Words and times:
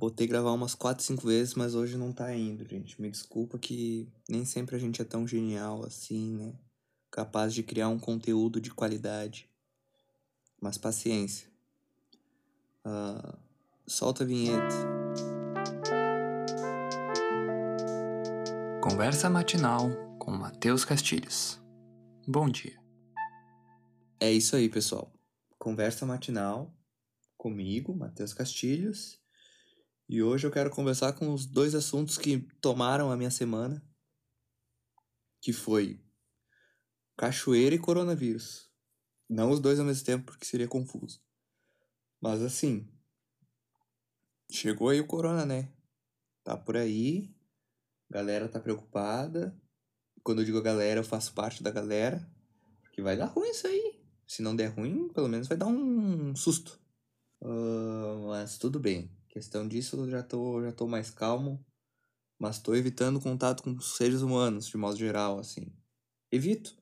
botei 0.00 0.26
gravar 0.26 0.52
umas 0.52 0.74
4, 0.74 1.04
5 1.04 1.26
vezes, 1.26 1.54
mas 1.54 1.74
hoje 1.74 1.98
não 1.98 2.10
tá 2.10 2.34
indo, 2.34 2.66
gente. 2.66 3.00
Me 3.00 3.10
desculpa 3.10 3.58
que 3.58 4.08
nem 4.26 4.46
sempre 4.46 4.74
a 4.74 4.78
gente 4.78 5.02
é 5.02 5.04
tão 5.04 5.28
genial 5.28 5.84
assim, 5.84 6.36
né? 6.36 6.54
Capaz 7.10 7.52
de 7.52 7.62
criar 7.62 7.88
um 7.88 7.98
conteúdo 7.98 8.62
de 8.62 8.70
qualidade. 8.70 9.46
Mas 10.58 10.78
paciência. 10.78 11.50
Uh, 12.82 13.36
solta 13.86 14.24
a 14.24 14.26
vinheta. 14.26 14.74
Conversa 18.82 19.28
matinal 19.28 19.90
com 20.18 20.30
Matheus 20.30 20.82
Castilhos. 20.82 21.60
Bom 22.26 22.48
dia. 22.48 22.80
É 24.18 24.32
isso 24.32 24.56
aí, 24.56 24.70
pessoal. 24.70 25.12
Conversa 25.58 26.06
matinal 26.06 26.74
comigo, 27.36 27.94
Matheus 27.94 28.32
Castilhos. 28.32 29.19
E 30.12 30.24
hoje 30.24 30.44
eu 30.44 30.50
quero 30.50 30.70
conversar 30.70 31.12
com 31.12 31.32
os 31.32 31.46
dois 31.46 31.72
assuntos 31.72 32.18
que 32.18 32.40
tomaram 32.60 33.12
a 33.12 33.16
minha 33.16 33.30
semana, 33.30 33.80
que 35.40 35.52
foi 35.52 36.04
cachoeira 37.16 37.76
e 37.76 37.78
coronavírus. 37.78 38.68
Não 39.28 39.52
os 39.52 39.60
dois 39.60 39.78
ao 39.78 39.86
mesmo 39.86 40.04
tempo, 40.04 40.24
porque 40.24 40.44
seria 40.44 40.66
confuso. 40.66 41.22
Mas 42.20 42.42
assim, 42.42 42.92
chegou 44.50 44.88
aí 44.88 45.00
o 45.00 45.06
corona, 45.06 45.46
né? 45.46 45.72
Tá 46.42 46.56
por 46.56 46.76
aí, 46.76 47.32
galera 48.10 48.48
tá 48.48 48.58
preocupada. 48.58 49.56
Quando 50.24 50.40
eu 50.40 50.44
digo 50.44 50.60
galera, 50.60 50.98
eu 50.98 51.04
faço 51.04 51.32
parte 51.34 51.62
da 51.62 51.70
galera, 51.70 52.28
porque 52.82 53.00
vai 53.00 53.16
dar 53.16 53.26
ruim 53.26 53.50
isso 53.50 53.68
aí. 53.68 54.02
Se 54.26 54.42
não 54.42 54.56
der 54.56 54.74
ruim, 54.74 55.08
pelo 55.10 55.28
menos 55.28 55.46
vai 55.46 55.56
dar 55.56 55.66
um 55.66 56.34
susto. 56.34 56.80
Uh, 57.40 58.26
mas 58.26 58.58
tudo 58.58 58.80
bem. 58.80 59.19
Questão 59.30 59.66
disso, 59.66 59.96
eu 59.96 60.10
já 60.10 60.22
tô, 60.22 60.62
já 60.62 60.72
tô 60.72 60.86
mais 60.86 61.10
calmo. 61.10 61.64
Mas 62.38 62.58
tô 62.58 62.74
evitando 62.74 63.20
contato 63.20 63.62
com 63.62 63.78
seres 63.80 64.22
humanos, 64.22 64.66
de 64.66 64.76
modo 64.76 64.96
geral, 64.96 65.38
assim. 65.38 65.72
Evito. 66.32 66.76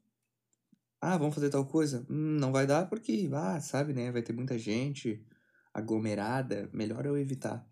Ah, 1.01 1.17
vamos 1.19 1.35
fazer 1.35 1.51
tal 1.51 1.67
coisa? 1.67 2.07
Hum, 2.11 2.39
não 2.39 2.53
vai 2.53 2.67
dar 2.67 2.89
porque, 2.89 3.29
ah, 3.33 3.61
sabe, 3.61 3.93
né? 3.93 4.11
Vai 4.11 4.23
ter 4.23 4.33
muita 4.33 4.59
gente 4.59 5.25
aglomerada. 5.75 6.71
Melhor 6.73 7.05
eu 7.07 7.19
evitar. 7.19 7.69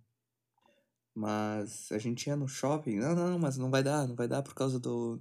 Mas 1.15 1.91
a 1.93 1.99
gente 1.99 2.27
ia 2.27 2.37
no 2.37 2.47
shopping. 2.47 2.97
Não, 2.99 3.15
não, 3.15 3.39
mas 3.39 3.57
não 3.57 3.71
vai 3.71 3.83
dar, 3.83 4.07
não 4.07 4.15
vai 4.15 4.29
dar 4.29 4.43
por 4.43 4.55
causa 4.55 4.79
do. 4.79 5.21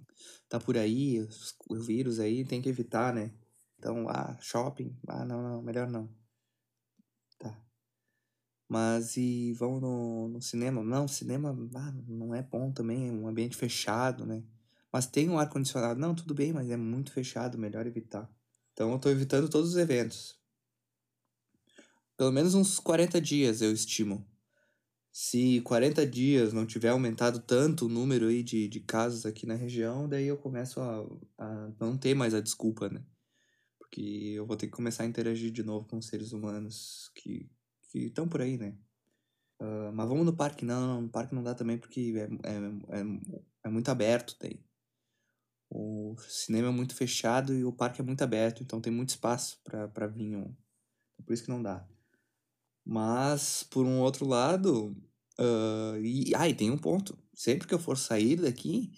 Tá 0.49 0.59
por 0.59 0.77
aí, 0.77 1.25
o 1.69 1.75
vírus 1.79 2.19
aí, 2.19 2.43
tem 2.45 2.61
que 2.61 2.69
evitar, 2.69 3.13
né? 3.13 3.33
Então, 3.79 4.09
ah, 4.09 4.37
shopping. 4.41 4.95
Ah, 5.07 5.23
não, 5.25 5.41
não, 5.41 5.61
melhor 5.61 5.89
não. 5.89 6.09
Mas 8.67 9.15
e 9.15 9.53
vão 9.53 9.79
no, 9.79 10.27
no 10.29 10.41
cinema? 10.41 10.83
Não, 10.83 11.07
cinema 11.07 11.55
ah, 11.75 11.93
não 12.07 12.33
é 12.33 12.41
bom 12.41 12.71
também, 12.71 13.07
é 13.07 13.11
um 13.11 13.27
ambiente 13.27 13.55
fechado, 13.55 14.25
né? 14.25 14.43
Mas 14.91 15.05
tem 15.05 15.29
um 15.29 15.37
ar-condicionado. 15.37 15.99
Não, 15.99 16.15
tudo 16.15 16.33
bem, 16.33 16.53
mas 16.53 16.69
é 16.69 16.77
muito 16.77 17.11
fechado, 17.11 17.57
melhor 17.57 17.85
evitar. 17.85 18.29
Então 18.73 18.91
eu 18.91 18.99
tô 18.99 19.09
evitando 19.09 19.49
todos 19.49 19.71
os 19.71 19.77
eventos. 19.77 20.39
Pelo 22.17 22.31
menos 22.31 22.55
uns 22.55 22.79
40 22.79 23.19
dias 23.19 23.61
eu 23.61 23.71
estimo. 23.71 24.25
Se 25.11 25.61
40 25.61 26.05
dias 26.05 26.51
não 26.51 26.65
tiver 26.65 26.89
aumentado 26.89 27.39
tanto 27.39 27.85
o 27.85 27.89
número 27.89 28.27
aí 28.27 28.43
de, 28.43 28.67
de 28.67 28.79
casos 28.81 29.25
aqui 29.25 29.45
na 29.45 29.55
região, 29.55 30.09
daí 30.09 30.25
eu 30.27 30.37
começo 30.37 30.81
a, 30.81 31.07
a 31.37 31.71
não 31.79 31.97
ter 31.97 32.13
mais 32.13 32.33
a 32.33 32.41
desculpa, 32.41 32.89
né? 32.89 33.01
Porque 33.77 34.01
eu 34.35 34.45
vou 34.45 34.57
ter 34.57 34.67
que 34.67 34.73
começar 34.73 35.03
a 35.03 35.07
interagir 35.07 35.51
de 35.51 35.63
novo 35.63 35.87
com 35.87 36.01
seres 36.01 36.33
humanos 36.33 37.11
que 37.15 37.49
que 37.95 38.07
estão 38.07 38.27
por 38.27 38.41
aí, 38.41 38.57
né? 38.57 38.75
Uh, 39.61 39.91
mas 39.93 40.07
vamos 40.09 40.25
no 40.25 40.35
parque? 40.35 40.65
Não, 40.65 40.81
não, 40.81 41.01
no 41.03 41.09
parque 41.09 41.33
não 41.33 41.41
dá 41.41 41.55
também 41.55 41.77
porque 41.77 42.13
é, 42.17 42.49
é, 42.49 42.99
é, 42.99 43.03
é 43.63 43.69
muito 43.69 43.89
aberto, 43.89 44.35
tem. 44.35 44.59
O 45.69 46.15
cinema 46.27 46.67
é 46.67 46.71
muito 46.71 46.93
fechado 46.93 47.53
e 47.53 47.63
o 47.63 47.71
parque 47.71 48.01
é 48.01 48.03
muito 48.03 48.21
aberto, 48.21 48.61
então 48.61 48.81
tem 48.81 48.91
muito 48.91 49.09
espaço 49.09 49.59
para 49.63 50.07
vir 50.07 50.35
um. 50.35 50.53
Por 51.25 51.33
isso 51.33 51.43
que 51.43 51.49
não 51.49 51.63
dá. 51.63 51.87
Mas, 52.85 53.63
por 53.63 53.85
um 53.85 53.99
outro 54.01 54.27
lado, 54.27 54.95
uh, 55.39 55.97
e, 56.03 56.35
ah, 56.35 56.47
e 56.47 56.53
tem 56.53 56.69
um 56.69 56.77
ponto. 56.77 57.17
Sempre 57.33 57.67
que 57.67 57.73
eu 57.73 57.79
for 57.79 57.97
sair 57.97 58.35
daqui, 58.35 58.91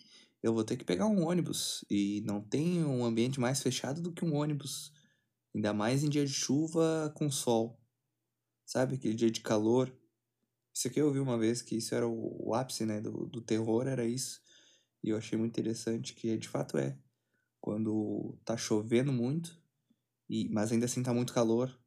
eu 0.43 0.53
vou 0.53 0.63
ter 0.63 0.75
que 0.75 0.83
pegar 0.83 1.05
um 1.05 1.25
ônibus. 1.25 1.85
E 1.89 2.21
não 2.25 2.41
tem 2.41 2.83
um 2.83 3.05
ambiente 3.05 3.39
mais 3.39 3.61
fechado 3.61 4.01
do 4.01 4.11
que 4.11 4.25
um 4.25 4.35
ônibus. 4.35 4.91
Ainda 5.55 5.73
mais 5.73 6.03
em 6.03 6.09
dia 6.09 6.25
de 6.25 6.33
chuva 6.33 7.11
com 7.15 7.31
sol. 7.31 7.79
Sabe, 8.67 8.95
aquele 8.95 9.13
dia 9.15 9.31
de 9.31 9.39
calor. 9.39 9.97
Isso 10.75 10.89
aqui 10.89 10.99
eu 10.99 11.07
ouvi 11.07 11.19
uma 11.19 11.37
vez 11.37 11.61
que 11.61 11.77
isso 11.77 11.95
era 11.95 12.05
o, 12.05 12.49
o 12.49 12.53
ápice, 12.53 12.85
né, 12.85 12.99
do, 12.99 13.25
do 13.25 13.41
terror, 13.41 13.87
era 13.87 14.05
isso. 14.05 14.41
E 15.01 15.09
eu 15.09 15.17
achei 15.17 15.37
muito 15.37 15.57
interessante 15.57 16.13
que 16.13 16.37
de 16.37 16.49
fato 16.49 16.77
é. 16.77 16.99
Quando 17.61 18.37
tá 18.43 18.57
chovendo 18.57 19.11
muito, 19.13 19.57
e, 20.29 20.49
mas 20.49 20.71
ainda 20.71 20.85
assim 20.85 21.01
tá 21.01 21.13
muito 21.13 21.33
calor, 21.33 21.79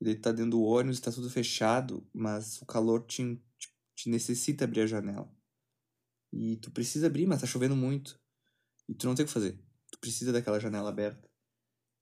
ele 0.00 0.16
tá 0.16 0.32
dentro 0.32 0.50
do 0.52 0.62
ônibus, 0.62 0.98
tá 0.98 1.12
tudo 1.12 1.30
fechado, 1.30 2.04
mas 2.12 2.60
o 2.60 2.66
calor 2.66 3.06
te, 3.06 3.36
te, 3.56 3.68
te 3.94 4.10
necessita 4.10 4.64
abrir 4.64 4.80
a 4.80 4.86
janela. 4.86 5.32
E 6.32 6.56
tu 6.56 6.68
precisa 6.72 7.06
abrir, 7.06 7.28
mas 7.28 7.42
tá 7.42 7.46
chovendo 7.46 7.76
muito. 7.76 8.20
E 8.88 8.94
tu 8.94 9.06
não 9.06 9.14
tem 9.14 9.24
o 9.24 9.26
que 9.28 9.32
fazer. 9.32 9.56
Tu 9.92 10.00
precisa 10.00 10.32
daquela 10.32 10.58
janela 10.58 10.90
aberta. 10.90 11.30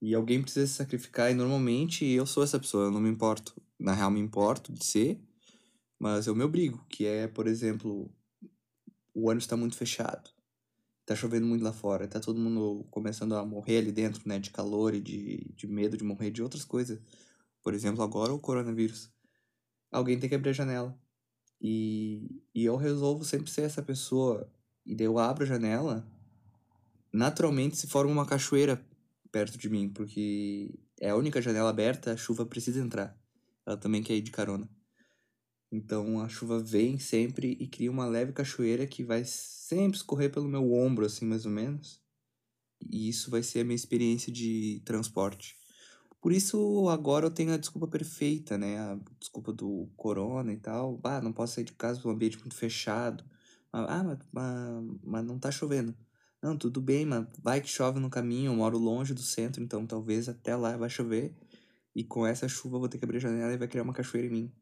E 0.02 0.16
alguém 0.16 0.42
precisa 0.42 0.66
se 0.66 0.74
sacrificar, 0.74 1.30
e 1.30 1.34
normalmente 1.34 2.04
eu 2.04 2.26
sou 2.26 2.42
essa 2.42 2.58
pessoa, 2.58 2.86
eu 2.86 2.90
não 2.90 3.00
me 3.00 3.08
importo. 3.08 3.54
Na 3.78 3.94
real, 3.94 4.10
me 4.10 4.18
importo 4.18 4.72
de 4.72 4.84
ser, 4.84 5.22
mas 5.96 6.26
eu 6.26 6.34
me 6.34 6.42
obrigo, 6.42 6.84
que 6.88 7.06
é, 7.06 7.28
por 7.28 7.46
exemplo, 7.46 8.12
o 9.14 9.28
ônibus 9.28 9.44
está 9.44 9.56
muito 9.56 9.76
fechado, 9.76 10.28
tá 11.06 11.14
chovendo 11.14 11.46
muito 11.46 11.62
lá 11.62 11.72
fora, 11.72 12.08
tá 12.08 12.18
todo 12.18 12.40
mundo 12.40 12.84
começando 12.90 13.36
a 13.36 13.46
morrer 13.46 13.78
ali 13.78 13.92
dentro, 13.92 14.20
né, 14.26 14.40
de 14.40 14.50
calor 14.50 14.92
e 14.92 15.00
de, 15.00 15.52
de 15.54 15.68
medo 15.68 15.96
de 15.96 16.02
morrer 16.02 16.32
de 16.32 16.42
outras 16.42 16.64
coisas. 16.64 17.00
Por 17.62 17.72
exemplo, 17.72 18.02
agora 18.02 18.34
o 18.34 18.40
coronavírus. 18.40 19.08
Alguém 19.92 20.18
tem 20.18 20.28
que 20.28 20.34
abrir 20.34 20.50
a 20.50 20.54
janela. 20.54 20.98
E, 21.60 22.42
e 22.52 22.64
eu 22.64 22.74
resolvo 22.74 23.24
sempre 23.24 23.52
ser 23.52 23.62
essa 23.62 23.82
pessoa. 23.82 24.52
E 24.84 24.96
daí 24.96 25.06
eu 25.06 25.16
abro 25.16 25.44
a 25.44 25.46
janela, 25.46 26.04
naturalmente 27.12 27.76
se 27.76 27.86
forma 27.86 28.10
uma 28.10 28.26
cachoeira 28.26 28.84
perto 29.32 29.58
de 29.58 29.68
mim, 29.68 29.88
porque 29.88 30.78
é 31.00 31.10
a 31.10 31.16
única 31.16 31.42
janela 31.42 31.70
aberta, 31.70 32.12
a 32.12 32.16
chuva 32.16 32.46
precisa 32.46 32.80
entrar. 32.80 33.18
Ela 33.66 33.76
também 33.76 34.02
quer 34.02 34.14
ir 34.14 34.20
de 34.20 34.30
carona. 34.30 34.68
Então 35.72 36.20
a 36.20 36.28
chuva 36.28 36.60
vem 36.60 36.98
sempre 36.98 37.56
e 37.58 37.66
cria 37.66 37.90
uma 37.90 38.04
leve 38.04 38.32
cachoeira 38.32 38.86
que 38.86 39.02
vai 39.02 39.24
sempre 39.24 39.96
escorrer 39.96 40.30
pelo 40.30 40.46
meu 40.46 40.72
ombro, 40.74 41.06
assim, 41.06 41.24
mais 41.24 41.46
ou 41.46 41.50
menos. 41.50 42.02
E 42.90 43.08
isso 43.08 43.30
vai 43.30 43.42
ser 43.42 43.60
a 43.60 43.64
minha 43.64 43.74
experiência 43.74 44.30
de 44.30 44.82
transporte. 44.84 45.56
Por 46.20 46.30
isso 46.30 46.88
agora 46.88 47.26
eu 47.26 47.30
tenho 47.30 47.52
a 47.52 47.56
desculpa 47.56 47.88
perfeita, 47.88 48.58
né? 48.58 48.78
A 48.78 48.98
desculpa 49.18 49.52
do 49.52 49.88
corona 49.96 50.52
e 50.52 50.56
tal. 50.56 51.00
Ah, 51.02 51.20
não 51.20 51.32
posso 51.32 51.54
sair 51.54 51.64
de 51.64 51.72
casa, 51.72 52.06
um 52.06 52.10
ambiente 52.10 52.38
muito 52.38 52.54
fechado. 52.54 53.24
Ah, 53.72 54.04
mas, 54.04 54.18
mas, 54.30 54.98
mas 55.02 55.24
não 55.24 55.38
tá 55.38 55.50
chovendo. 55.50 55.96
Não, 56.42 56.56
tudo 56.58 56.80
bem, 56.80 57.06
mas 57.06 57.24
vai 57.38 57.60
que 57.60 57.68
chove 57.68 58.00
no 58.00 58.10
caminho, 58.10 58.50
eu 58.50 58.56
moro 58.56 58.76
longe 58.76 59.14
do 59.14 59.22
centro, 59.22 59.62
então 59.62 59.86
talvez 59.86 60.28
até 60.28 60.56
lá 60.56 60.76
vai 60.76 60.90
chover. 60.90 61.36
E 61.94 62.02
com 62.02 62.26
essa 62.26 62.48
chuva 62.48 62.76
eu 62.76 62.80
vou 62.80 62.88
ter 62.88 62.98
que 62.98 63.04
abrir 63.04 63.18
a 63.18 63.20
janela 63.20 63.52
e 63.52 63.56
vai 63.58 63.68
criar 63.68 63.84
uma 63.84 63.92
cachoeira 63.92 64.26
em 64.26 64.30
mim. 64.30 64.52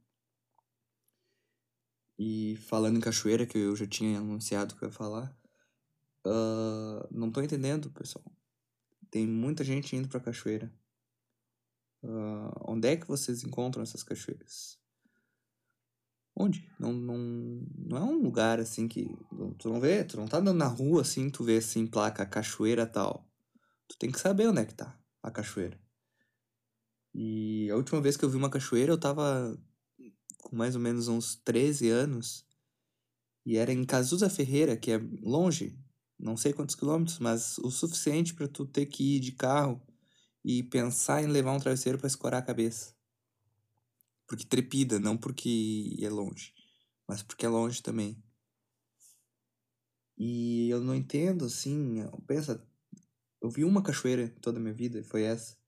E 2.19 2.57
falando 2.69 2.99
em 2.99 3.01
cachoeira, 3.01 3.47
que 3.47 3.57
eu 3.57 3.75
já 3.75 3.87
tinha 3.87 4.19
anunciado 4.19 4.77
que 4.77 4.85
eu 4.85 4.89
ia 4.89 4.93
falar, 4.93 5.35
uh, 6.27 7.09
não 7.11 7.31
tô 7.31 7.41
entendendo, 7.41 7.91
pessoal. 7.91 8.25
Tem 9.11 9.27
muita 9.27 9.65
gente 9.65 9.97
indo 9.97 10.09
pra 10.09 10.21
cachoeira. 10.21 10.73
Uh, 12.03 12.53
onde 12.67 12.89
é 12.89 12.97
que 12.97 13.07
vocês 13.07 13.43
encontram 13.45 13.83
essas 13.83 14.03
cachoeiras? 14.03 14.80
Onde? 16.43 16.67
Não, 16.79 16.91
não, 16.91 17.19
não 17.77 17.97
é 17.99 18.01
um 18.01 18.23
lugar 18.23 18.59
assim 18.59 18.89
que. 18.89 19.15
Tu 19.59 19.69
não 19.69 19.79
vê, 19.79 20.03
tu 20.03 20.17
não 20.17 20.27
tá 20.27 20.39
andando 20.39 20.57
na 20.57 20.69
rua 20.69 21.03
assim, 21.03 21.29
tu 21.29 21.45
vê 21.45 21.59
assim, 21.59 21.87
placa 21.87 22.25
cachoeira 22.25 22.87
tal. 22.87 23.29
Tu 23.87 23.99
tem 23.99 24.11
que 24.11 24.19
saber 24.19 24.49
onde 24.49 24.63
é 24.63 24.65
que 24.65 24.73
tá 24.73 24.99
a 25.23 25.31
cachoeira. 25.31 25.79
E 27.15 27.69
a 27.71 27.77
última 27.77 28.01
vez 28.01 28.17
que 28.17 28.25
eu 28.25 28.31
vi 28.31 28.39
uma 28.39 28.49
cachoeira, 28.49 28.91
eu 28.91 28.99
tava 28.99 29.55
com 30.39 30.57
mais 30.57 30.75
ou 30.75 30.81
menos 30.81 31.09
uns 31.09 31.35
13 31.35 31.91
anos. 31.91 32.47
E 33.45 33.59
era 33.59 33.71
em 33.71 33.85
Cazuza 33.85 34.31
Ferreira, 34.31 34.79
que 34.79 34.93
é 34.93 34.99
longe, 35.23 35.79
não 36.19 36.39
sei 36.39 36.55
quantos 36.55 36.75
quilômetros, 36.75 37.19
mas 37.19 37.59
o 37.59 37.71
suficiente 37.71 38.33
para 38.33 38.49
tu 38.49 38.65
ter 38.65 38.87
que 38.87 39.17
ir 39.17 39.21
de 39.21 39.33
carro 39.33 39.79
e 40.43 40.63
pensar 40.63 41.23
em 41.23 41.27
levar 41.27 41.53
um 41.53 41.61
travesseiro 41.61 41.99
para 41.99 42.07
escorar 42.07 42.41
a 42.41 42.47
cabeça. 42.47 42.95
Porque 44.31 44.47
trepida, 44.47 45.01
não 45.01 45.17
porque 45.17 45.97
é 46.01 46.09
longe, 46.09 46.55
mas 47.09 47.21
porque 47.21 47.45
é 47.45 47.49
longe 47.49 47.83
também. 47.83 48.17
E 50.17 50.71
eu 50.71 50.81
não 50.81 50.95
entendo, 50.95 51.47
assim, 51.47 51.97
pensa, 52.29 52.65
eu 53.43 53.51
vi 53.51 53.65
uma 53.65 53.83
cachoeira 53.83 54.29
toda 54.41 54.61
a 54.61 54.63
minha 54.63 54.73
vida, 54.73 55.03
foi 55.03 55.25
essa. 55.25 55.59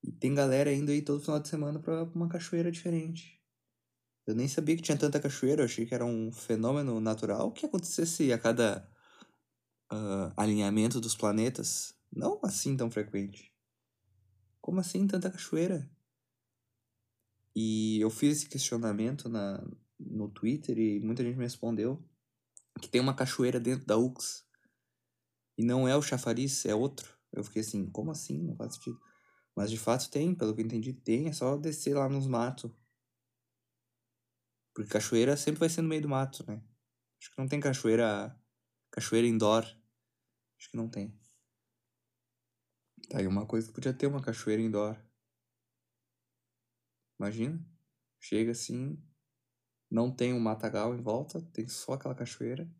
E 0.00 0.12
tem 0.12 0.32
galera 0.32 0.72
indo 0.72 0.92
aí 0.92 1.02
todo 1.02 1.20
final 1.20 1.40
de 1.40 1.48
semana 1.48 1.80
pra 1.80 2.04
uma 2.04 2.28
cachoeira 2.28 2.70
diferente. 2.70 3.42
Eu 4.24 4.36
nem 4.36 4.46
sabia 4.46 4.76
que 4.76 4.82
tinha 4.82 4.96
tanta 4.96 5.18
cachoeira, 5.18 5.62
eu 5.62 5.64
achei 5.64 5.84
que 5.84 5.92
era 5.92 6.04
um 6.04 6.30
fenômeno 6.30 7.00
natural 7.00 7.50
que 7.50 7.66
acontecesse 7.66 8.32
a 8.32 8.38
cada 8.38 8.88
uh, 9.92 10.32
alinhamento 10.36 11.00
dos 11.00 11.16
planetas. 11.16 11.96
Não 12.12 12.38
assim 12.44 12.76
tão 12.76 12.92
frequente. 12.92 13.52
Como 14.60 14.78
assim 14.78 15.04
tanta 15.04 15.32
cachoeira? 15.32 15.90
E 17.54 18.00
eu 18.00 18.10
fiz 18.10 18.38
esse 18.38 18.48
questionamento 18.48 19.28
na, 19.28 19.62
no 19.98 20.28
Twitter 20.28 20.78
e 20.78 21.00
muita 21.00 21.22
gente 21.22 21.36
me 21.36 21.44
respondeu 21.44 22.02
que 22.80 22.88
tem 22.88 23.00
uma 23.00 23.14
cachoeira 23.14 23.58
dentro 23.58 23.84
da 23.86 23.96
UX. 23.96 24.46
E 25.56 25.64
não 25.64 25.88
é 25.88 25.96
o 25.96 26.02
chafariz, 26.02 26.64
é 26.64 26.74
outro. 26.74 27.12
Eu 27.32 27.42
fiquei 27.42 27.62
assim, 27.62 27.90
como 27.90 28.10
assim? 28.10 28.42
Não 28.42 28.56
faz 28.56 28.74
sentido. 28.74 29.00
Mas 29.54 29.70
de 29.70 29.78
fato 29.78 30.08
tem, 30.10 30.34
pelo 30.34 30.54
que 30.54 30.60
eu 30.60 30.66
entendi, 30.66 30.92
tem. 30.92 31.26
É 31.26 31.32
só 31.32 31.56
descer 31.56 31.94
lá 31.94 32.08
nos 32.08 32.26
matos. 32.26 32.70
Porque 34.72 34.90
cachoeira 34.90 35.36
sempre 35.36 35.60
vai 35.60 35.68
ser 35.68 35.82
no 35.82 35.88
meio 35.88 36.02
do 36.02 36.08
mato, 36.08 36.44
né? 36.46 36.62
Acho 37.20 37.30
que 37.32 37.38
não 37.38 37.48
tem 37.48 37.58
cachoeira. 37.58 38.40
Cachoeira 38.92 39.26
indoor. 39.26 39.64
Acho 39.64 40.70
que 40.70 40.76
não 40.76 40.88
tem. 40.88 41.12
Tá 43.10 43.18
aí 43.18 43.26
uma 43.26 43.46
coisa 43.46 43.66
que 43.66 43.74
podia 43.74 43.92
ter 43.92 44.06
uma 44.06 44.22
cachoeira 44.22 44.62
indoor. 44.62 44.96
Imagina. 47.18 47.64
Chega 48.20 48.52
assim. 48.52 49.02
Não 49.90 50.14
tem 50.14 50.34
um 50.34 50.40
matagal 50.40 50.94
em 50.94 51.02
volta, 51.02 51.40
tem 51.52 51.66
só 51.66 51.94
aquela 51.94 52.14
cachoeira. 52.14 52.70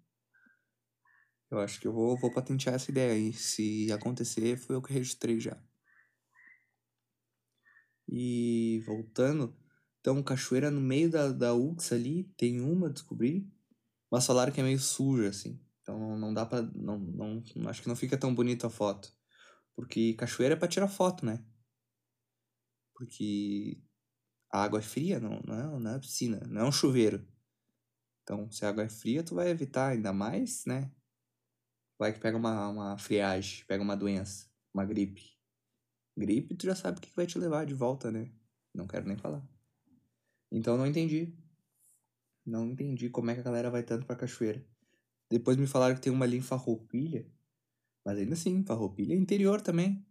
Eu 1.50 1.58
acho 1.58 1.80
que 1.80 1.88
eu 1.88 1.92
vou, 1.92 2.18
vou 2.18 2.32
patentear 2.32 2.74
essa 2.74 2.90
ideia 2.90 3.12
aí. 3.12 3.32
Se 3.32 3.90
acontecer, 3.90 4.56
foi 4.58 4.76
eu 4.76 4.82
que 4.82 4.92
registrei 4.92 5.40
já. 5.40 5.58
E 8.06 8.82
voltando, 8.86 9.56
então 10.00 10.22
cachoeira 10.22 10.70
no 10.70 10.80
meio 10.80 11.10
da, 11.10 11.30
da 11.30 11.54
UX 11.54 11.92
ali, 11.92 12.24
tem 12.36 12.60
uma, 12.60 12.90
descobri. 12.90 13.50
Mas 14.10 14.26
falaram 14.26 14.52
que 14.52 14.60
é 14.60 14.64
meio 14.64 14.78
suja, 14.78 15.28
assim. 15.28 15.60
Então 15.82 16.18
não 16.18 16.32
dá 16.34 16.44
pra. 16.46 16.62
Não, 16.62 16.98
não, 16.98 17.42
acho 17.68 17.82
que 17.82 17.88
não 17.88 17.96
fica 17.96 18.16
tão 18.18 18.34
bonita 18.34 18.66
a 18.66 18.70
foto. 18.70 19.12
Porque 19.74 20.14
cachoeira 20.14 20.54
é 20.54 20.56
pra 20.56 20.68
tirar 20.68 20.88
foto, 20.88 21.24
né? 21.24 21.44
Porque 22.94 23.80
a 24.50 24.62
água 24.62 24.78
é 24.78 24.82
fria, 24.82 25.20
não, 25.20 25.40
não, 25.46 25.54
é, 25.54 25.80
não 25.80 25.90
é 25.92 25.98
piscina, 25.98 26.40
não 26.46 26.62
é 26.62 26.64
um 26.64 26.72
chuveiro. 26.72 27.26
Então, 28.22 28.50
se 28.50 28.64
a 28.64 28.68
água 28.68 28.84
é 28.84 28.88
fria, 28.88 29.22
tu 29.22 29.34
vai 29.34 29.48
evitar 29.48 29.88
ainda 29.88 30.12
mais, 30.12 30.64
né? 30.66 30.90
Vai 31.98 32.12
que 32.12 32.20
pega 32.20 32.36
uma, 32.36 32.68
uma 32.68 32.98
friagem, 32.98 33.64
pega 33.66 33.82
uma 33.82 33.96
doença, 33.96 34.46
uma 34.72 34.84
gripe. 34.84 35.36
Gripe, 36.16 36.54
tu 36.54 36.66
já 36.66 36.74
sabe 36.74 36.98
o 36.98 37.00
que 37.00 37.14
vai 37.14 37.26
te 37.26 37.38
levar 37.38 37.66
de 37.66 37.74
volta, 37.74 38.10
né? 38.10 38.30
Não 38.74 38.86
quero 38.86 39.06
nem 39.06 39.16
falar. 39.16 39.42
Então, 40.50 40.76
não 40.76 40.86
entendi. 40.86 41.34
Não 42.44 42.66
entendi 42.66 43.10
como 43.10 43.30
é 43.30 43.34
que 43.34 43.40
a 43.40 43.44
galera 43.44 43.70
vai 43.70 43.82
tanto 43.82 44.06
pra 44.06 44.16
cachoeira. 44.16 44.64
Depois 45.30 45.56
me 45.56 45.66
falaram 45.66 45.94
que 45.94 46.00
tem 46.00 46.12
uma 46.12 46.24
ali. 46.24 46.40
Mas 48.04 48.18
ainda 48.18 48.32
assim, 48.32 48.64
Farroupilha 48.64 49.14
é 49.14 49.16
interior 49.16 49.60
também. 49.60 50.06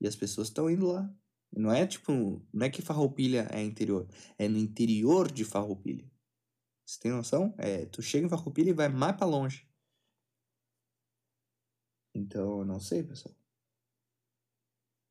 E 0.00 0.06
as 0.06 0.14
pessoas 0.14 0.48
estão 0.48 0.70
indo 0.70 0.86
lá. 0.86 1.10
Não 1.52 1.72
é 1.72 1.86
tipo, 1.86 2.42
não 2.52 2.66
é 2.66 2.70
que 2.70 2.82
Farroupilha 2.82 3.48
é 3.50 3.62
interior, 3.62 4.06
é 4.38 4.48
no 4.48 4.58
interior 4.58 5.30
de 5.30 5.44
Farroupilha. 5.44 6.10
Você 6.84 7.00
tem 7.00 7.10
noção? 7.10 7.54
É, 7.58 7.86
tu 7.86 8.02
chega 8.02 8.26
em 8.26 8.30
Farroupilha 8.30 8.70
e 8.70 8.74
vai 8.74 8.88
mais 8.88 9.16
para 9.16 9.26
longe. 9.26 9.68
Então, 12.14 12.60
eu 12.60 12.64
não 12.64 12.80
sei, 12.80 13.02
pessoal. 13.02 13.34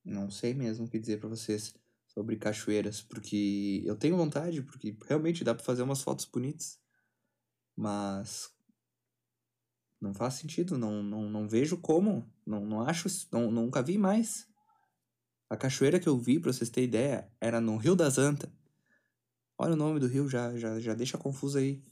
Não 0.03 0.29
sei 0.31 0.53
mesmo 0.53 0.85
o 0.85 0.89
que 0.89 0.99
dizer 0.99 1.19
para 1.19 1.29
vocês 1.29 1.75
sobre 2.07 2.37
cachoeiras, 2.37 3.01
porque 3.01 3.83
eu 3.85 3.95
tenho 3.95 4.17
vontade, 4.17 4.61
porque 4.61 4.97
realmente 5.05 5.43
dá 5.43 5.53
para 5.53 5.63
fazer 5.63 5.83
umas 5.83 6.01
fotos 6.01 6.25
bonitas. 6.25 6.79
Mas 7.75 8.51
não 10.01 10.13
faz 10.13 10.35
sentido, 10.35 10.77
não, 10.77 11.03
não, 11.03 11.29
não 11.29 11.47
vejo 11.47 11.77
como, 11.77 12.27
não, 12.45 12.65
não 12.65 12.81
acho, 12.81 13.07
não, 13.31 13.51
nunca 13.51 13.83
vi 13.83 13.97
mais. 13.97 14.47
A 15.49 15.55
cachoeira 15.55 15.99
que 15.99 16.07
eu 16.09 16.17
vi, 16.17 16.39
pra 16.39 16.51
vocês 16.51 16.69
terem 16.69 16.89
ideia, 16.89 17.31
era 17.39 17.61
no 17.61 17.77
Rio 17.77 17.95
das 17.95 18.17
Antas. 18.17 18.49
Olha 19.57 19.73
o 19.73 19.77
nome 19.77 19.99
do 19.99 20.07
rio, 20.07 20.29
já, 20.29 20.55
já, 20.57 20.79
já 20.79 20.93
deixa 20.93 21.17
confuso 21.17 21.57
aí. 21.57 21.83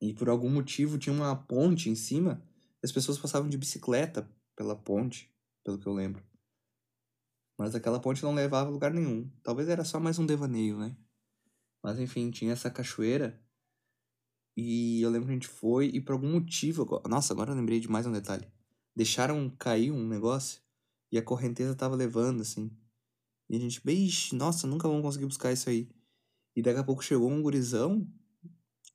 E 0.00 0.12
por 0.12 0.28
algum 0.28 0.50
motivo 0.50 0.98
tinha 0.98 1.12
uma 1.14 1.36
ponte 1.36 1.88
em 1.88 1.94
cima, 1.94 2.42
as 2.82 2.90
pessoas 2.90 3.18
passavam 3.18 3.48
de 3.48 3.56
bicicleta 3.56 4.28
pela 4.56 4.74
ponte, 4.74 5.32
pelo 5.62 5.78
que 5.78 5.86
eu 5.86 5.92
lembro. 5.92 6.24
Mas 7.56 7.76
aquela 7.76 8.00
ponte 8.00 8.22
não 8.24 8.34
levava 8.34 8.68
a 8.68 8.72
lugar 8.72 8.92
nenhum. 8.92 9.30
Talvez 9.42 9.68
era 9.68 9.84
só 9.84 10.00
mais 10.00 10.18
um 10.18 10.26
devaneio, 10.26 10.76
né? 10.76 10.96
Mas 11.80 12.00
enfim, 12.00 12.30
tinha 12.30 12.52
essa 12.52 12.70
cachoeira. 12.70 13.40
E 14.56 15.00
eu 15.00 15.10
lembro 15.10 15.26
que 15.26 15.32
a 15.32 15.34
gente 15.34 15.48
foi, 15.48 15.86
e 15.86 16.00
por 16.00 16.14
algum 16.14 16.32
motivo. 16.32 17.00
Nossa, 17.08 17.32
agora 17.32 17.52
eu 17.52 17.56
lembrei 17.56 17.78
de 17.78 17.88
mais 17.88 18.04
um 18.04 18.12
detalhe. 18.12 18.50
Deixaram 18.96 19.48
cair 19.50 19.92
um 19.92 20.08
negócio 20.08 20.60
e 21.12 21.18
a 21.18 21.22
correnteza 21.22 21.74
tava 21.74 21.94
levando, 21.94 22.40
assim. 22.40 22.70
E 23.48 23.54
a 23.54 23.58
gente, 23.60 23.84
beixe, 23.84 24.34
nossa, 24.34 24.66
nunca 24.66 24.88
vamos 24.88 25.02
conseguir 25.02 25.26
buscar 25.26 25.52
isso 25.52 25.68
aí. 25.68 25.90
E 26.56 26.62
daqui 26.62 26.80
a 26.80 26.84
pouco 26.84 27.04
chegou 27.04 27.30
um 27.30 27.42
gurizão. 27.42 28.10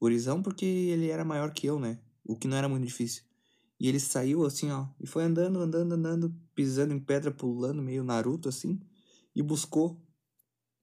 Gurizão 0.02 0.42
porque 0.42 0.66
ele 0.66 1.10
era 1.10 1.24
maior 1.24 1.54
que 1.54 1.68
eu, 1.68 1.80
né? 1.80 2.02
O 2.24 2.36
que 2.36 2.48
não 2.48 2.58
era 2.58 2.68
muito 2.68 2.86
difícil. 2.86 3.24
E 3.80 3.88
ele 3.88 4.00
saiu 4.00 4.44
assim, 4.44 4.72
ó. 4.72 4.88
E 5.00 5.06
foi 5.06 5.24
andando, 5.24 5.60
andando, 5.60 5.94
andando, 5.94 6.36
pisando 6.56 6.92
em 6.92 7.00
pedra, 7.00 7.32
pulando, 7.32 7.84
meio 7.84 8.04
Naruto, 8.04 8.50
assim. 8.50 8.80
E 9.36 9.44
buscou. 9.44 10.02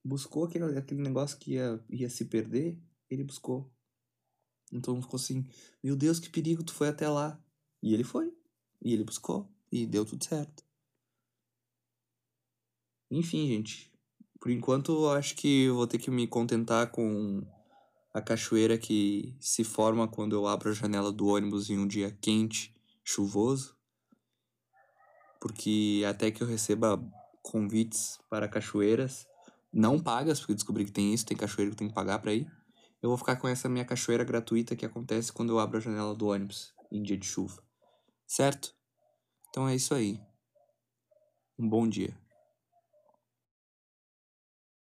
Buscou 0.05 0.45
aquele, 0.45 0.79
aquele 0.79 1.03
negócio 1.03 1.37
que 1.39 1.55
ia, 1.55 1.85
ia 1.91 2.09
se 2.09 2.27
perder. 2.27 2.81
Ele 3.11 3.25
buscou. 3.25 3.73
Então 4.73 5.03
ficou 5.03 5.17
assim: 5.17 5.45
Meu 5.83 5.97
Deus, 5.97 6.21
que 6.21 6.31
perigo, 6.31 6.63
tu 6.63 6.73
foi 6.73 6.89
até 6.89 7.09
lá. 7.09 7.43
E 7.83 7.93
ele 7.93 8.05
foi. 8.05 8.33
E 8.81 8.93
ele 8.93 9.03
buscou. 9.03 9.53
E 9.73 9.85
deu 9.85 10.05
tudo 10.05 10.25
certo. 10.25 10.65
Enfim, 13.17 13.47
gente. 13.47 13.93
Por 14.41 14.51
enquanto, 14.51 15.09
acho 15.11 15.37
que 15.37 15.69
vou 15.69 15.87
ter 15.87 15.99
que 15.99 16.11
me 16.11 16.27
contentar 16.27 16.91
com 16.91 17.47
a 18.13 18.21
cachoeira 18.21 18.77
que 18.77 19.37
se 19.39 19.63
forma 19.63 20.09
quando 20.09 20.35
eu 20.35 20.49
abro 20.49 20.71
a 20.71 20.75
janela 20.75 21.13
do 21.13 21.29
ônibus 21.29 21.71
em 21.71 21.79
um 21.79 21.87
dia 21.87 22.11
quente, 22.21 22.75
chuvoso. 23.05 23.77
Porque 25.41 26.03
até 26.09 26.33
que 26.33 26.43
eu 26.43 26.47
receba 26.47 27.01
convites 27.41 28.19
para 28.29 28.49
cachoeiras, 28.49 29.29
não 29.73 30.01
pagas, 30.01 30.41
porque 30.41 30.55
descobri 30.55 30.85
que 30.85 30.91
tem 30.91 31.15
isso, 31.15 31.25
tem 31.25 31.37
cachoeira 31.37 31.71
que 31.71 31.77
tem 31.77 31.89
que 31.89 31.95
pagar 31.95 32.19
para 32.19 32.35
ir. 32.35 32.51
Eu 33.01 33.11
vou 33.11 33.17
ficar 33.17 33.37
com 33.37 33.47
essa 33.47 33.69
minha 33.69 33.85
cachoeira 33.85 34.25
gratuita 34.25 34.75
que 34.75 34.85
acontece 34.85 35.33
quando 35.33 35.51
eu 35.51 35.61
abro 35.61 35.79
a 35.79 35.81
janela 35.81 36.17
do 36.17 36.27
ônibus 36.27 36.75
em 36.91 37.01
dia 37.01 37.17
de 37.17 37.27
chuva. 37.27 37.63
Certo? 38.27 38.75
Então 39.51 39.69
é 39.69 39.77
isso 39.77 39.95
aí. 39.95 40.21
Um 41.57 41.69
bom 41.69 41.89
dia. 41.89 42.24